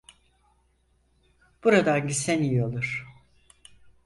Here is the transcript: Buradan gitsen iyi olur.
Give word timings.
Buradan 1.63 2.07
gitsen 2.07 2.43
iyi 2.43 2.63
olur. 2.65 3.05